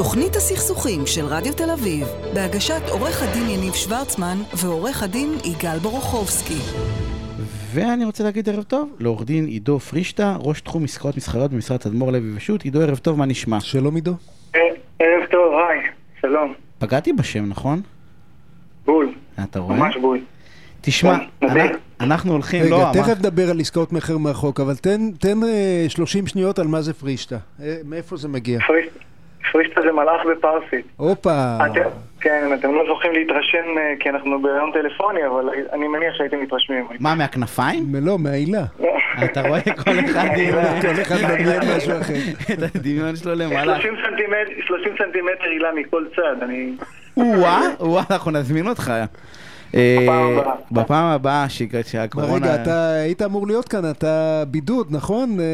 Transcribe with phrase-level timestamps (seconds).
[0.00, 6.54] תוכנית הסכסוכים של רדיו תל אביב, בהגשת עורך הדין יניב שוורצמן ועורך הדין יגאל בורוכובסקי.
[7.74, 12.12] ואני רוצה להגיד ערב טוב לעורך דין עידו פרישטה, ראש תחום עסקאות מסחריות במשרד תדמור
[12.12, 12.62] לוי ושות'.
[12.62, 13.60] עידו, ערב טוב, מה נשמע?
[13.60, 14.12] שלום עידו.
[14.98, 15.80] ערב טוב, היי,
[16.20, 16.54] שלום.
[16.78, 17.80] פגעתי בשם, נכון?
[18.86, 19.76] בול, אתה רואה?
[19.76, 20.20] ממש בול.
[20.80, 25.10] תשמע, כן, אנחנו הולכים, רגע, לא, תכף אמר- נדבר על עסקאות מכר מרחוק, אבל תן-
[25.18, 27.36] תן אה, 30 שניות על מה זה פרישטה.
[27.62, 28.58] אה, מאיפה זה מגיע?
[28.66, 29.09] פריסט-
[29.52, 30.86] פריסטה זה מלאך בפרסית.
[30.96, 31.58] הופה.
[32.20, 36.86] כן, אתם לא זוכים להתרשם אה, כי אנחנו בהיריון טלפוני, אבל אני מניח שהייתם מתרשמים.
[37.00, 37.84] מה, מהכנפיים?
[38.02, 38.62] לא, מהעילה.
[39.24, 40.28] אתה רואה כל אחד
[40.82, 42.14] כל אחד מדמיין משהו אחר.
[42.52, 43.80] את הדמיון שלו למעלה.
[43.80, 46.72] 30 סנטימטר- 30 סנטימטר הילה מכל צד, אני...
[47.16, 48.92] או-אה, או-אה, אנחנו נזמין אותך.
[49.74, 50.06] אה,
[50.72, 51.46] בפעם הבאה.
[51.86, 52.34] שהקורונה...
[52.36, 55.36] רגע, אתה היית אמור להיות כאן, אתה בידוד, נכון?
[55.40, 55.44] אה,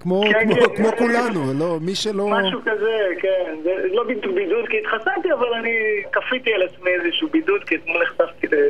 [0.00, 0.76] כמו כן, כמו- כן.
[0.76, 2.28] כמו כולנו, לא, מי שלא...
[2.30, 3.54] משהו כזה, כן.
[3.64, 5.70] זה לא בדיוק בידוד כי התחסנתי, אבל אני
[6.12, 8.68] כפיתי על עצמי איזשהו בידוד, כי אתמול נחשפתי ל-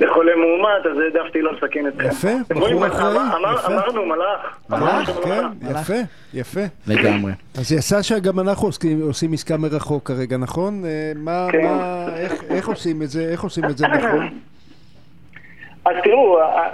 [0.00, 2.02] לחולה מאומת, אז העדפתי לא לסכן את זה.
[2.04, 3.66] יפה, בחור אחראי, יפה.
[3.66, 4.58] אמרנו, מלאך.
[4.70, 5.42] מלאך, כן.
[5.70, 5.94] יפה,
[6.34, 6.60] יפה.
[6.86, 7.32] לגמרי.
[7.58, 8.68] אז יצא שגם אנחנו
[9.02, 10.84] עושים עסקה מרחוק כרגע, נכון?
[10.84, 11.64] אה, מה, כן.
[11.64, 12.06] מה,
[12.50, 14.28] איך, עושים את זה, איך עושים את זה נכון?
[15.86, 16.68] אז תראו, ה-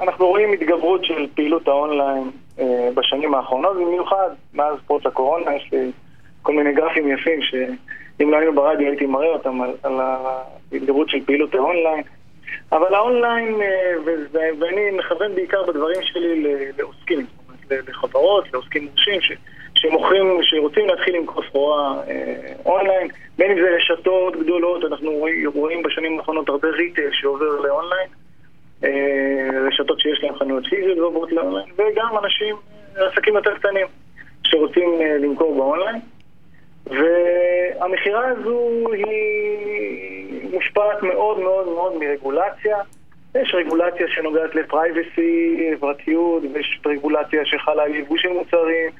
[0.00, 5.90] אנחנו רואים התגברות של פעילות האונליין אה, בשנים האחרונות, במיוחד מאז פרוץ הקורונה, יש לי
[6.42, 9.92] כל מיני גרפים יפים שאם לא היינו ברדיו הייתי מראה אותם על, על
[10.72, 12.02] ההתגברות של פעילות האונליין.
[12.72, 13.94] אבל האונליין, אה,
[14.34, 16.44] ואני מכוון בעיקר בדברים שלי
[16.78, 17.26] לעוסקים,
[17.70, 19.20] לחברות, לעוסקים מורשים,
[19.74, 25.10] שמוכרים, שרוצים להתחיל למכור סחורה אה, אונליין, בין אם זה רשתות גדולות, אנחנו
[25.54, 28.08] רואים, בשנים האחרונות הרבה retail שעובר לאונליין,
[28.84, 32.56] אה, רשתות שיש להן חנויות פיזיות ועוברות לאונליין, וגם אנשים,
[32.98, 33.86] אה, עסקים יותר קטנים,
[34.44, 36.00] שרוצים למכור באונליין.
[36.86, 40.19] והמכירה הזו היא
[40.52, 42.76] מושפעת מאוד מאוד מאוד מרגולציה.
[43.34, 48.90] יש רגולציה שנוגעת ל privacy, פרטיות, ויש רגולציה שחלה על יבוא של מוצרים,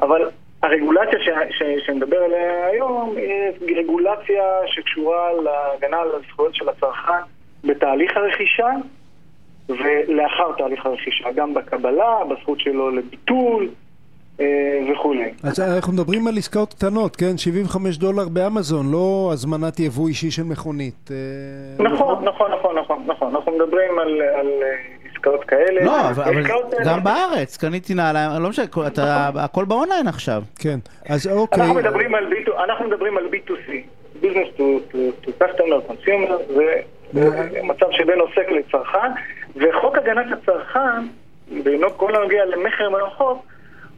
[0.00, 0.30] אבל
[0.62, 3.16] הרגולציה ש, ש, שנדבר עליה היום
[3.60, 7.22] היא רגולציה שקשורה להגנה על הזכויות של הצרכן
[7.64, 8.68] בתהליך הרכישה
[9.68, 13.68] ולאחר תהליך הרכישה, גם בקבלה, בזכות שלו לביטול
[14.92, 15.30] וכולי.
[15.42, 17.36] אז אנחנו מדברים על עסקאות קטנות, כן?
[17.38, 21.10] 75 דולר באמזון, לא הזמנת יבוא אישי של מכונית.
[21.10, 23.34] אה, נכון, נכון, נכון, נכון, נכון.
[23.34, 24.74] אנחנו מדברים על, על אה,
[25.12, 25.84] עסקאות כאלה.
[25.84, 30.42] לא, אבל אבל עסקאות, אה, גם בארץ, קניתי נעליים, לא משנה, אתה- הכל באונליין עכשיו.
[30.58, 30.78] כן,
[31.08, 31.60] אז אוקיי.
[31.62, 33.70] אנחנו מדברים על B2, אנחנו מדברים על B2C,
[34.22, 34.62] business to,
[34.94, 34.96] to,
[35.26, 36.32] to customer, consumer,
[37.12, 37.30] זה
[37.62, 39.10] מצב שבין עוסק לצרכן,
[39.56, 41.06] וחוק הגנת הצרכן,
[41.64, 43.46] בינו כל הנוגע למכר מרחוק,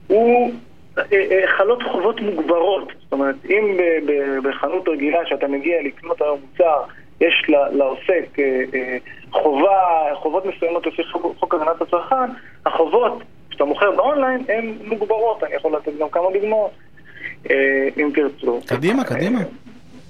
[0.06, 0.52] הוא
[0.98, 2.92] אה, אה, חלות חובות מוגברות.
[3.02, 3.76] זאת אומרת, אם
[4.42, 6.82] בחנות רגילה שאתה מגיע לקנות היום מוצר,
[7.20, 8.96] יש לעוסק אה,
[9.30, 9.80] חובה,
[10.14, 12.30] חובות מסוימות לפי חוק, הגנת הצרכן,
[12.66, 16.70] החובות שאתה מוכר באונליין הן מוגברות, אני יכול לתת גם כמה דוגמאות,
[17.96, 18.60] אם תרצו.
[18.66, 19.40] קדימה, קדימה.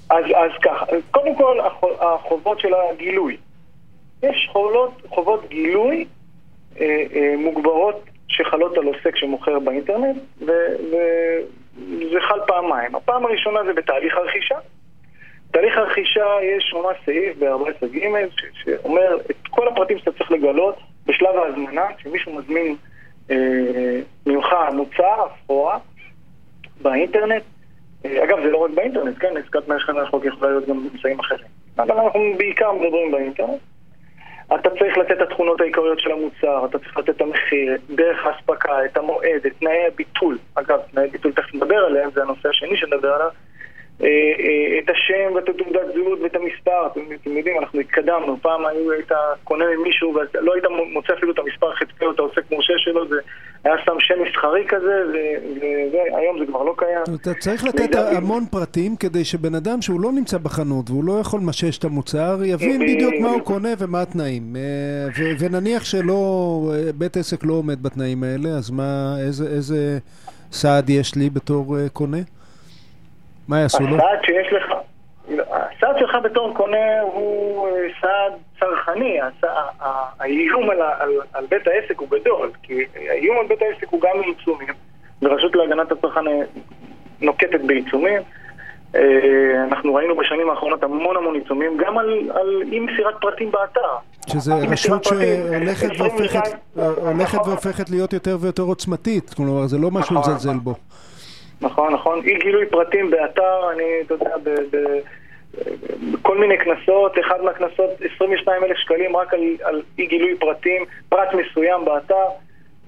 [0.09, 3.37] אז, אז ככה, קודם כל החו- החובות של הגילוי.
[4.23, 6.05] יש חובות, חובות גילוי
[6.79, 6.85] אה,
[7.15, 12.95] אה, מוגברות שחלות על עוסק שמוכר באינטרנט, וזה חל פעמיים.
[12.95, 14.55] הפעם הראשונה זה בתהליך הרכישה.
[15.49, 17.99] בתהליך הרכישה יש ממש סעיף ב-14ג
[18.31, 22.75] ש- שאומר את כל הפרטים שאתה צריך לגלות בשלב ההזמנה, כשמישהו מזמין
[23.31, 25.77] אה, ממך מוצר, סחורה,
[26.81, 27.43] באינטרנט.
[28.05, 29.37] אה, אגב, זה לא רק באינטרנט, כן?
[29.37, 31.47] עסקת מכר מרחוק יכולה להיות גם באמצעים אחרים.
[31.77, 33.59] אבל אנחנו בעיקר מדברים באינטרנט.
[34.55, 38.25] אתה צריך לתת את התכונות העיקריות של המוצר, אתה צריך לתת את המחיר, את דרך
[38.25, 40.37] האספקה, את המועד, את תנאי הביטול.
[40.55, 43.29] אגב, תנאי ביטול תכף נדבר עליהם, זה הנושא השני שנדבר עליו.
[44.01, 44.07] אה,
[44.39, 49.11] אה, את השם ואת התעודת זהות ואת המספר, אתם, אתם יודעים, אנחנו התקדמנו, פעם היית
[49.43, 53.15] קונה ממישהו ולא היית מוצא אפילו את המספר חצי או את העוסק מורשה שלו, זה
[53.63, 55.03] היה שם שם מסחרי כזה,
[56.13, 57.15] והיום זה כבר לא קיים.
[57.21, 61.39] אתה צריך לתת המון פרטים כדי שבן אדם שהוא לא נמצא בחנות והוא לא יכול
[61.39, 63.41] למשש את המוצר, יבין בדיוק מה הוא.
[63.41, 64.55] קונה ומה התנאים.
[64.55, 65.07] אה,
[65.39, 66.21] ונניח שלא,
[66.73, 69.97] אה, בית עסק לא עומד בתנאים האלה, אז מה, איזה-
[70.51, 72.17] סעד יש לי בתור אה, קונה?
[73.47, 73.95] מה יעשו לו?
[73.95, 74.73] הסעד שיש לך,
[75.51, 77.66] הסעד שלך בתור קונה הוא
[78.59, 79.19] צרכני,
[80.19, 84.21] האיום על, על, על בית העסק הוא גדול, כי האיום על בית העסק הוא גם
[84.25, 84.73] עיצומים,
[85.21, 86.41] ורשות להגנת הצרכן אה,
[87.21, 88.21] נוקטת בעיצומים.
[88.95, 93.81] אה, אנחנו ראינו בשנים האחרונות המון המון עיצומים, גם על, על אי מסירת פרטים באתר.
[94.27, 96.39] שזה רשות שהולכת 22, והופכת,
[96.75, 97.49] הולכת נכון.
[97.49, 100.33] והופכת להיות יותר ויותר עוצמתית, כלומר זה לא משהו נכון.
[100.33, 100.73] לזלזל בו.
[101.61, 102.21] נכון, נכון.
[102.25, 104.35] אי גילוי פרטים באתר, אני, אתה יודע,
[106.11, 111.27] בכל מיני קנסות, אחד מהקנסות 22 אלף שקלים רק על, על אי גילוי פרטים, פרט
[111.33, 112.25] מסוים באתר,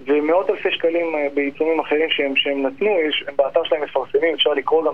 [0.05, 4.53] ומאות אלפי שקלים אה, בעיצומים אחרים שהם, שהם נתנו, יש, הם באתר שלהם מפרסמים, אפשר
[4.53, 4.93] לקרוא גם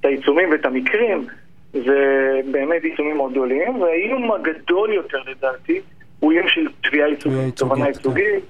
[0.00, 1.26] את העיצומים ואת המקרים,
[1.72, 5.80] זה באמת עיצומים מאוד גדולים, והאיום הגדול יותר לדעתי
[6.20, 7.90] הוא איום של תביעה ייצוגית, תובנה כן.
[7.90, 8.44] ייצוגית,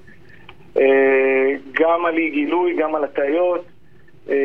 [0.77, 3.65] אה, גם על אי גילוי, גם על הטעיות.
[4.29, 4.35] אה,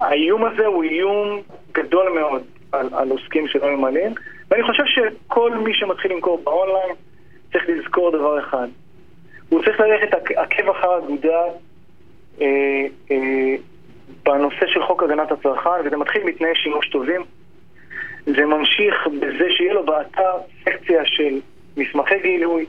[0.00, 1.40] האיום הזה הוא איום
[1.72, 2.42] גדול מאוד
[2.72, 4.14] על, על עוסקים שלא ממלאים,
[4.50, 6.94] ואני חושב שכל מי שמתחיל למכור באונליין
[7.52, 8.68] צריך לזכור דבר אחד.
[9.48, 11.42] הוא צריך ללכת עקב אחר אגודה
[12.40, 12.46] אה,
[13.10, 13.54] אה,
[14.24, 17.22] בנושא של חוק הגנת הצרכן, וזה מתחיל מתנאי שימוש טובים.
[18.26, 21.40] זה ממשיך בזה שיהיה לו באתר סקציה של
[21.76, 22.66] מסמכי גילוי.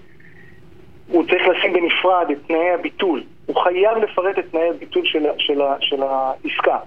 [1.07, 3.23] הוא צריך לשים בנפרד את תנאי הביטול.
[3.45, 6.77] הוא חייב לפרט את תנאי הביטול של, של, של העסקה.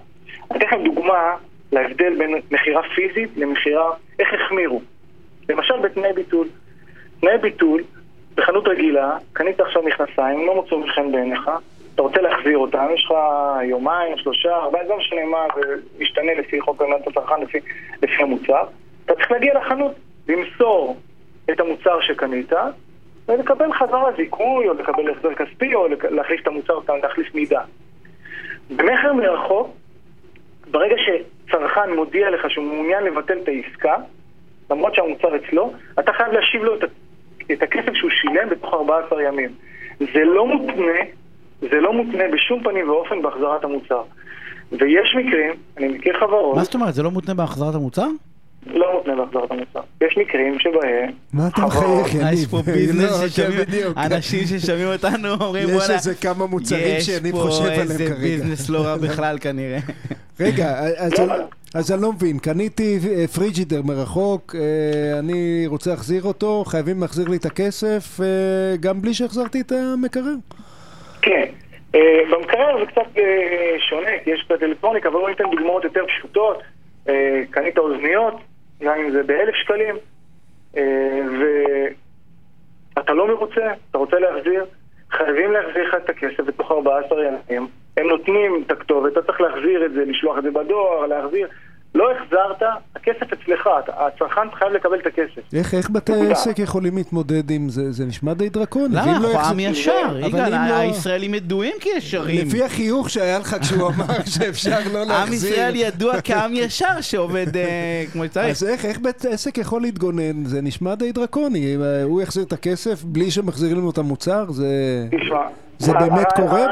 [0.51, 1.35] אני אתן לכם דוגמה
[1.71, 4.81] להבדל בין מכירה פיזית למכירה, איך החמירו.
[5.49, 6.47] למשל בתנאי ביטול.
[7.19, 7.83] תנאי ביטול,
[8.35, 11.49] בחנות רגילה, קנית עכשיו מכנסיים, לא מוצאו חן בעיניך,
[11.97, 13.13] אתה רוצה להחזיר אותם, יש לך
[13.63, 17.57] יומיים, שלושה, ארבעה, לא משנה מה, זה משתנה לפי חוק הגנת הצרכן, לפי,
[18.03, 18.63] לפי המוצר.
[19.05, 19.91] אתה צריך להגיע לחנות,
[20.27, 20.97] למסור
[21.51, 22.53] את המוצר שקנית,
[23.27, 27.61] ולקבל חזרה זיכוי, או לקבל החזר כספי, או להחליף את המוצר, להחליף מידה.
[28.69, 29.75] במכר מרחוק,
[30.71, 30.95] ברגע
[31.47, 33.95] שצרכן מודיע לך שהוא מעוניין לבטל את העסקה,
[34.69, 36.83] למרות שהמוצר אצלו, אתה חייב להשיב לו את,
[37.51, 39.49] את הכסף שהוא שילם בתוך 14 ימים.
[39.99, 40.99] זה לא מותנה,
[41.61, 44.01] זה לא מותנה בשום פנים ואופן בהחזרת המוצר.
[44.71, 46.55] ויש מקרים, אני מכיר חברות...
[46.55, 46.93] מה זאת אומרת?
[46.93, 48.07] זה לא מותנה בהחזרת המוצר?
[48.65, 49.79] לא מותנה בהחזרת המוצר.
[50.01, 51.11] יש מקרים שבהם...
[51.33, 52.33] מה אתה מחייך, יניב?
[52.33, 57.31] יש פה ביזנס לא, ששומעים, אנשים ששומעים אותנו אומרים וואלה, יש איזה כמה מוצרים שאני
[57.31, 57.93] חושב עליהם כרגע.
[57.93, 59.79] יש פה איזה ביזנס לא רע בכלל כנראה.
[60.39, 60.67] רגע,
[61.75, 67.27] אז אני לא מבין, קניתי אה, פריג'ידר מרחוק, אה, אני רוצה להחזיר אותו, חייבים להחזיר
[67.29, 70.35] לי את הכסף, אה, גם בלי שהחזרתי את המקרר.
[71.21, 71.45] כן.
[72.31, 73.21] במקרר זה קצת
[73.89, 76.61] שונה, כי יש את הטלפוניקה, אבל בואו ניתן דוגמאות יותר פשוטות.
[77.49, 78.33] קנית אוזניות,
[78.81, 79.95] גם אם זה באלף שקלים,
[82.95, 84.65] ואתה לא מרוצה, אתה רוצה להחזיר,
[85.11, 87.17] חייבים להחזיר לך את הכסף בתוך 14
[87.49, 87.67] ימים.
[87.97, 91.47] הם נותנים את הכתובת, אתה צריך להחזיר את זה, לשלוח את זה בדואר, להחזיר.
[91.95, 95.53] לא החזרת, הכסף אצלך, הצרכן חייב לקבל את הכסף.
[95.53, 97.91] איך, איך בתי עסק יכולים להתמודד עם זה?
[97.91, 98.95] זה נשמע די דרקוני.
[98.95, 99.11] למה?
[99.11, 100.17] אנחנו לא עם ישר.
[100.19, 100.73] יגאל, לא...
[100.77, 102.47] הישראלים ידועים כישרים.
[102.47, 105.27] לפי החיוך שהיה לך כשהוא אמר שאפשר לא להחזיר.
[105.27, 108.49] עם ישראל ידוע כעם ישר שעובד אה, כמו שצריך.
[108.49, 110.45] אז איך, איך בית עסק יכול להתגונן?
[110.45, 111.75] זה נשמע די דרקוני.
[112.03, 114.45] הוא יחזיר את הכסף בלי שמחזירים לנו את המוצר?
[114.51, 114.67] זה,
[115.77, 116.65] זה באמת קורה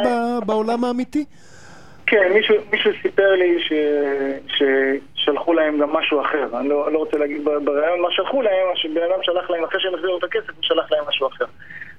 [0.46, 1.26] בעולם האמיתי?
[2.08, 3.74] כן, מישהו, מישהו סיפר לי ש,
[4.48, 6.60] ששלחו להם גם משהו אחר.
[6.60, 9.94] אני לא, לא רוצה להגיד בריאיון מה שלחו להם, שבן אדם שלח להם, אחרי שהם
[9.96, 11.46] החזירו את הכסף, הוא שלח להם משהו אחר,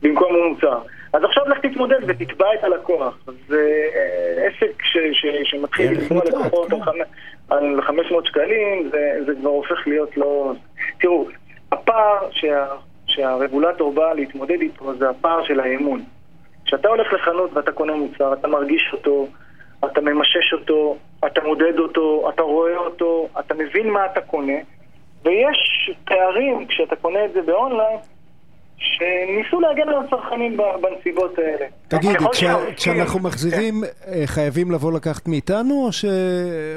[0.03, 0.79] במקום המוצר.
[1.13, 3.19] אז עכשיו לך תתמודד ותתבע את הלקוח.
[3.49, 6.77] זה אה, עסק ש, ש, שמתחיל לתבוע לקוחות כן.
[7.51, 10.53] על 500 שקלים, זה, זה כבר הופך להיות לא...
[11.01, 11.29] תראו,
[11.73, 12.67] הפער שה,
[13.07, 16.03] שהרגולטור בא להתמודד איתו זה הפער של האמון.
[16.67, 19.27] כשאתה הולך לחנות ואתה קונה מוצר, אתה מרגיש אותו,
[19.85, 20.97] אתה ממשש אותו,
[21.27, 24.59] אתה מודד אותו, אתה רואה אותו, אתה מבין מה אתה קונה,
[25.25, 26.67] ויש פערים.
[26.67, 27.99] כשאתה קונה את זה באונליין,
[28.79, 31.67] שניסו להגן על הצרכנים בנסיבות האלה.
[31.89, 32.17] תגיד,
[32.77, 34.13] כשאנחנו מחזירים, כן.
[34.13, 36.05] אה, חייבים לבוא לקחת מאיתנו, או, ש,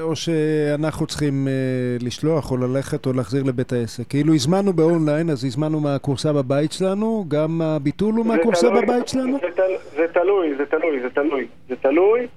[0.02, 4.04] או שאנחנו צריכים uh, לשלוח או ללכת או להחזיר לבית העסק?
[4.10, 9.38] כאילו הזמנו באונליין, אז הזמנו מהקורסה בבית שלנו, גם הביטול הוא מהקורסה בבית שלנו?
[9.42, 11.48] זה, תל, זה תלוי, זה תלוי, זה תלוי.
[11.70, 12.28] זה תלוי.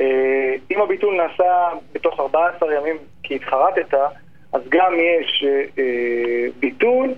[0.00, 3.94] אה, אם הביטול נעשה בתוך 14 ימים כי התחרטת,
[4.52, 5.44] אז גם יש
[5.78, 5.84] אה,
[6.60, 7.14] ביטול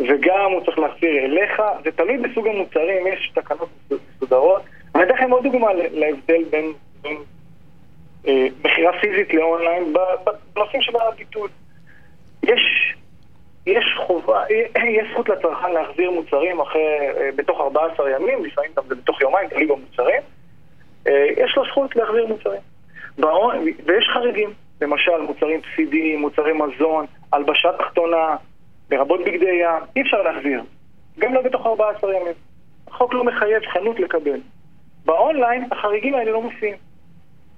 [0.00, 4.62] וגם הוא צריך להחזיר אליך, זה תלוי בסוג המוצרים, יש תקנות מסודרות.
[4.94, 6.72] אני אתן לכם עוד דוגמה להבדל בין,
[7.02, 7.16] בין
[8.28, 9.92] אה, מכירה פיזית לאונליין
[10.54, 11.48] בנושאים של הביטול.
[12.42, 12.94] יש,
[13.66, 14.44] יש חובה,
[14.84, 16.82] יש זכות לצרכן להחזיר מוצרים אחרי,
[17.36, 20.22] בתוך 14 ימים, לפעמים גם זה בתוך יומיים, תלוי במוצרים.
[21.06, 22.60] אה, יש לו זכות להחזיר מוצרים.
[23.86, 28.36] ויש חריגים, למשל מוצרים צידיים, מוצרי מזון, הלבשה תחתונה,
[28.90, 30.62] לרבות בגדי ים, אי אפשר להחזיר.
[31.18, 32.32] גם לא בתוך 14 ימים.
[32.88, 34.40] החוק לא מחייב חנות לקבל.
[35.04, 36.76] באונליין החריגים האלה לא מופיעים.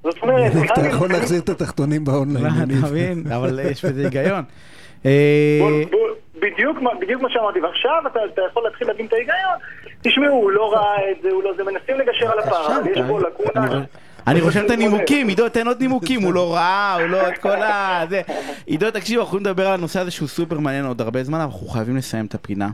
[0.03, 0.53] זאת אומרת...
[0.73, 2.55] אתה יכול להחזיר את התחתונים באונליין.
[2.55, 3.23] אתה מבין?
[3.37, 4.45] אבל יש בזה היגיון.
[5.07, 5.61] אה,
[6.35, 9.59] בדיוק, בדיוק מה שאמרתי, ועכשיו אתה, אתה יכול להתחיל להבין את ההיגיון.
[10.03, 13.21] תשמעו, הוא לא ראה את זה, הוא לא זה, מנסים לגשר על הפער, יש פה
[13.21, 13.85] לקונה.
[14.27, 17.63] אני רושם את הנימוקים, עידו, תן עוד נימוקים, הוא לא ראה, הוא לא את כל
[17.63, 18.03] ה...
[18.11, 18.23] זה.
[18.67, 21.67] עידו, תקשיב, אנחנו יכולים לדבר על הנושא הזה שהוא סופר מעניין עוד הרבה זמן, אנחנו
[21.69, 22.71] חייבים לסיים את הפינה.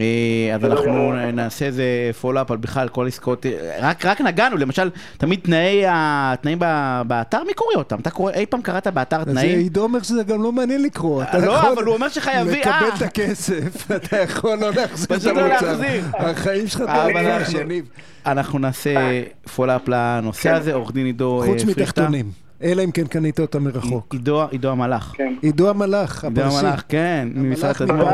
[0.00, 1.84] אה, אז אנחנו נעשה איזה
[2.20, 6.58] follow-up על בכלל כל עסקאות, אה, רק, רק נגענו, למשל, תמיד תנאי התנאים
[7.06, 7.96] באתר, מי קורא אותם?
[8.00, 9.58] אתה קורא, אי פעם קראת באתר אז תנאים?
[9.58, 11.22] עידו אומר שזה גם לא מעניין לקרוא.
[11.22, 12.96] אתה לא, אבל הוא אומר שחייבים, לקבל אה.
[12.96, 15.76] את הכסף, אתה יכול לא להחזיר את לא המוצר.
[16.12, 16.82] החיים שלך
[17.52, 17.84] טובים,
[18.26, 18.94] אנחנו- נעשה
[19.56, 21.64] follow-up לנושא הזה, עורך דין עידו אה, חוץ.
[21.64, 22.47] מתחתונים.
[22.62, 24.14] אלא אם כן קנית אותם מרחוק.
[24.14, 25.14] עידו, עידו המלאך.
[25.16, 25.34] כן.
[25.42, 26.66] עידו המלאך, עידו הפרסי.
[26.66, 28.08] המלאך, כן, ממשרד תדמור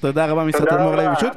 [0.00, 1.32] תודה רבה, משרד תדמור ושות'.